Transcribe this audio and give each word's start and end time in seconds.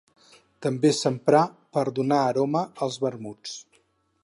També 0.65 0.89
s'empra 0.99 1.41
per 1.77 1.85
donar 2.01 2.19
aroma 2.31 2.65
als 2.87 3.01
vermuts. 3.07 3.57